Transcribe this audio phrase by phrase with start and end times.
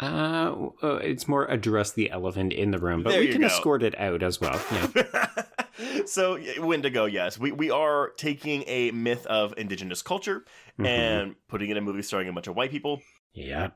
[0.00, 3.46] Uh, it's more address the elephant in the room, but There we can go.
[3.46, 4.60] escort it out as well.
[4.94, 5.26] Yeah.
[6.06, 10.44] so Wendigo, yes, we we are taking a myth of indigenous culture
[10.78, 10.86] Mhm.
[10.86, 13.00] and putting it in a movie starring a bunch of white people
[13.34, 13.70] yeah.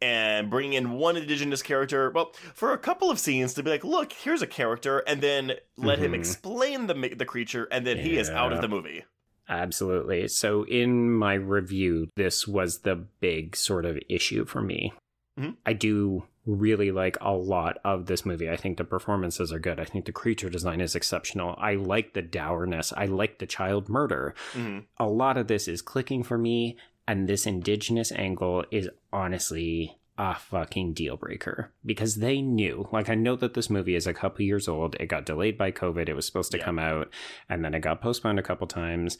[0.00, 2.10] and bringing in one indigenous character.
[2.10, 5.54] Well, for a couple of scenes to be like, look, here's a character, and then
[5.76, 6.18] let him Mhm.
[6.18, 9.04] explain the the creature, and then he is out of the movie.
[9.48, 10.26] Absolutely.
[10.28, 14.92] So, in my review, this was the big sort of issue for me.
[15.38, 15.56] Mhm.
[15.66, 18.48] I do really like a lot of this movie.
[18.48, 19.80] I think the performances are good.
[19.80, 21.56] I think the creature design is exceptional.
[21.58, 22.92] I like the dourness.
[22.96, 24.34] I like the child murder.
[24.52, 26.76] hmm A lot of this is clicking for me,
[27.08, 32.88] and this indigenous angle is honestly a fucking deal breaker because they knew.
[32.90, 34.94] Like, I know that this movie is a couple years old.
[34.98, 36.08] It got delayed by COVID.
[36.08, 36.64] It was supposed to Yeah.
[36.64, 37.10] come out,
[37.50, 39.18] and then it got postponed a couple times.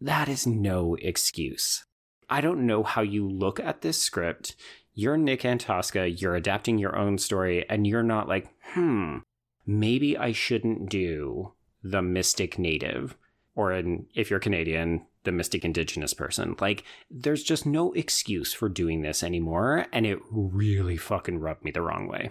[0.00, 1.84] That is no excuse.
[2.30, 4.54] I don't know how you look at this script.
[4.98, 9.18] You're Nick Antosca, you're adapting your own story, and you're not like, hmm,
[9.64, 11.52] maybe I shouldn't do
[11.84, 13.16] the mystic native,
[13.54, 16.56] or in, if you're Canadian, the mystic indigenous person.
[16.58, 21.70] Like, there's just no excuse for doing this anymore, and it really fucking rubbed me
[21.70, 22.30] the wrong way.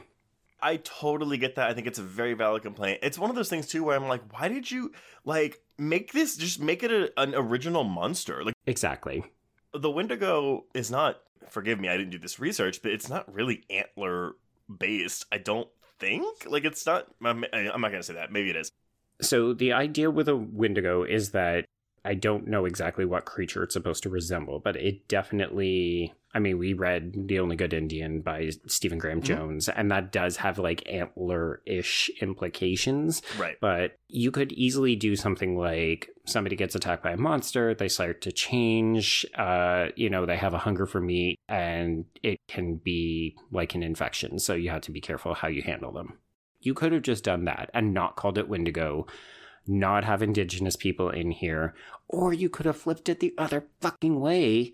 [0.62, 1.70] I totally get that.
[1.70, 3.00] I think it's a very valid complaint.
[3.02, 4.92] It's one of those things too where I'm like, why did you
[5.24, 6.36] like make this?
[6.36, 8.44] Just make it a, an original monster.
[8.44, 9.24] Like Exactly.
[9.74, 11.22] the Wendigo is not.
[11.50, 14.36] Forgive me, I didn't do this research, but it's not really antler
[14.80, 15.26] based.
[15.32, 16.46] I don't think.
[16.46, 17.08] Like it's not.
[17.24, 18.32] I'm, I'm not gonna say that.
[18.32, 18.72] Maybe it is.
[19.22, 21.66] So the idea with a Wendigo is that
[22.08, 26.14] I don't know exactly what creature it's supposed to resemble, but it definitely.
[26.34, 29.26] I mean, we read The Only Good Indian by Stephen Graham Mhm.
[29.26, 33.22] Jones, and that does have like antler ish implications.
[33.38, 33.58] Right.
[33.60, 38.22] But you could easily do something like somebody gets attacked by a monster, they start
[38.22, 43.36] to change, uh, you know, they have a hunger for meat, and it can be
[43.52, 44.40] like an infection.
[44.40, 46.20] So you have to be careful how you handle them.
[46.62, 49.08] You could have just done that and not called it Wendigo,
[49.68, 51.74] not have indigenous people in here,
[52.08, 54.74] or you could have flipped it the other fucking way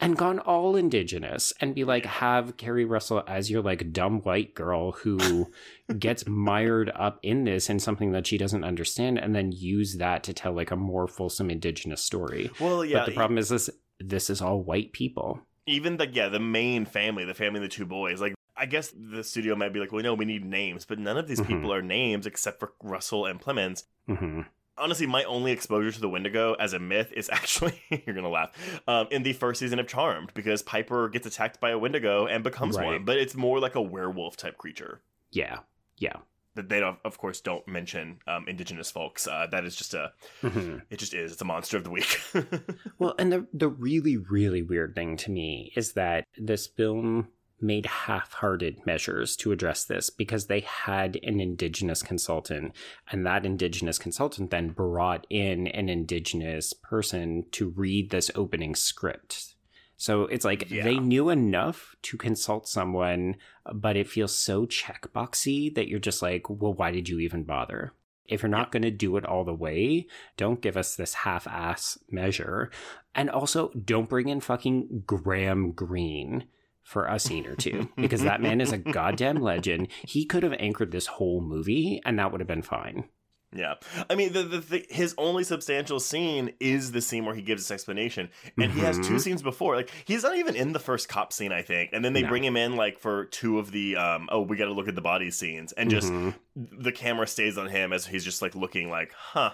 [0.00, 4.54] and gone all indigenous and be like, have Keri Russell as your like dumb white
[4.54, 5.50] girl who
[5.98, 10.22] gets mired up in this and something that she doesn't understand and then use that
[10.24, 12.50] to tell like a more fulsome indigenous story.
[12.60, 12.98] Well, yeah.
[12.98, 15.40] but the problem is this this is all white people.
[15.66, 18.34] even the yeah the main family, the family of the two boys, like.
[18.64, 21.28] I guess the studio might be like, well, no, we need names, but none of
[21.28, 21.46] these Mhm.
[21.46, 23.84] people are names except for Russell and Plemons.
[24.06, 24.40] hmm
[24.76, 28.50] honestly, my only exposure to the Wendigo as a myth is actually you're gonna laugh
[28.88, 32.42] um, in the first season of Charmed because Piper gets attacked by a Wendigo and
[32.42, 32.86] becomes Right.
[32.86, 35.02] one, but it's more like a werewolf type creature.
[35.30, 35.58] Yeah.
[35.98, 36.16] Yeah.
[36.56, 39.28] That they don't, of course don't mention um, indigenous folks.
[39.28, 41.32] Uh, that is just a hmm it just is.
[41.32, 42.18] It's a monster of the week.
[42.98, 47.28] Well, and the the really really weird thing to me is that this film
[47.60, 52.72] made half-hearted measures to address this because they had an indigenous consultant
[53.10, 59.54] and that indigenous consultant then brought in an indigenous person to read this opening script.
[59.96, 60.84] So it's like Yeah.
[60.84, 63.36] they knew enough to consult someone,
[63.72, 67.92] but it feels so checkboxy that you're just like, well, why did you even bother?
[68.26, 70.06] If you're not going to do it all the way,
[70.36, 72.70] don't give us this half ass measure.
[73.14, 76.44] And also, don't bring in fucking Graham Greene
[76.84, 79.88] for a scene or two because that man is a goddamn legend.
[80.06, 83.08] He could have anchored this whole movie and that would have been fine.
[83.56, 83.74] yeah,
[84.10, 87.62] I mean, the, the, the his only substantial scene is the scene where he gives
[87.62, 88.28] this explanation,
[88.58, 89.20] and he has two Mhm.
[89.20, 89.76] scenes before.
[89.76, 92.28] Like he's not even in the first cop scene, I think, and then they No.
[92.30, 94.96] bring him in like for two of the um oh we got to look at
[94.96, 96.34] the body scenes, and just Mhm.
[96.56, 99.52] the camera stays on him as he's just like looking like, huh,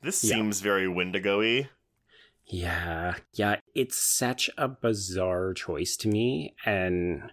[0.00, 0.36] this Yeah.
[0.36, 1.68] seems very Wendigo-y.
[2.46, 7.32] Yeah, yeah, it's such a bizarre choice to me, and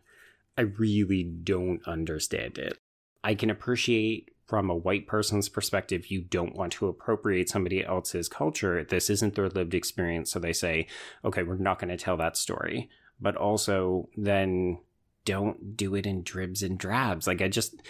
[0.57, 2.77] I really don't understand it.
[3.23, 8.27] I can appreciate from a white person's perspective, you don't want to appropriate somebody else's
[8.27, 8.83] culture.
[8.83, 10.29] This isn't their lived experience.
[10.29, 10.87] So they say,
[11.23, 12.89] okay, we're not going to tell that story.
[13.21, 14.79] But also, then
[15.23, 17.27] don't do it in dribs and drabs.
[17.27, 17.81] Like, I just,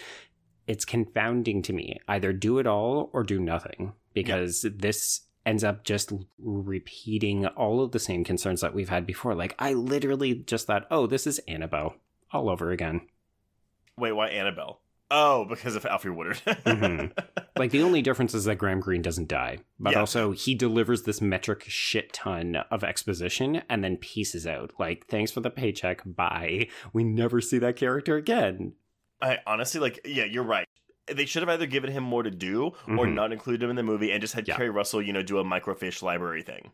[0.68, 1.98] it's confounding to me.
[2.06, 7.92] Either do it all or do nothing because this ends up just repeating all of
[7.92, 9.34] the same concerns that we've had before.
[9.34, 11.94] Like, I literally just thought, oh, this is Annabelle
[12.32, 13.02] all over again.
[13.96, 14.80] Wait, why Annabelle?
[15.10, 16.38] Oh, because of Alfre Woodard.
[16.46, 17.12] Mhm.
[17.54, 20.00] Like the only difference is that Graham Greene doesn't die, but Yeah.
[20.00, 24.72] also he delivers this metric shit ton of exposition and then pieces out.
[24.78, 26.68] Like, thanks for the paycheck, bye.
[26.94, 28.72] We never see that character again.
[29.20, 30.00] I honestly like.
[30.06, 30.66] Yeah, you're right.
[31.08, 33.14] They should have either given him more to do or Mhm.
[33.14, 34.56] not included him in the movie and just had Yeah.
[34.56, 36.70] Keri Russell, you know, do a microfiche library thing.